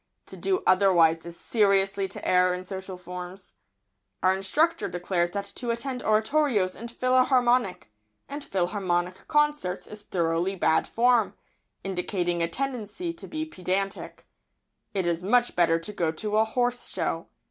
[0.25, 3.53] To do otherwise is seriously to err in social forms.
[4.23, 7.85] Our instructor declares that to attend oratorios and philharmonic
[9.27, 11.35] concerts is thoroughly bad form,
[11.83, 14.25] indicating a tendency to be pedantic.
[14.95, 17.27] It is much better to go to a horse show.